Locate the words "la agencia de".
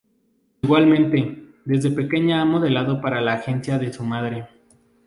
3.21-3.93